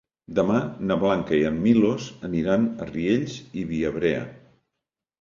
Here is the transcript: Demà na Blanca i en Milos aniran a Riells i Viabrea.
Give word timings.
Demà 0.37 0.61
na 0.91 0.97
Blanca 1.03 1.35
i 1.41 1.43
en 1.51 1.59
Milos 1.67 2.09
aniran 2.31 2.67
a 2.87 2.91
Riells 2.95 3.39
i 3.65 3.71
Viabrea. 3.75 4.29